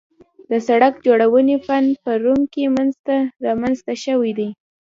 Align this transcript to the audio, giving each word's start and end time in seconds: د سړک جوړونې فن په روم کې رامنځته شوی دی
د 0.49 0.51
سړک 0.67 0.93
جوړونې 1.05 1.57
فن 1.65 1.85
په 2.03 2.11
روم 2.23 2.41
کې 2.53 2.63
رامنځته 3.45 3.93
شوی 4.03 4.31
دی 4.39 4.49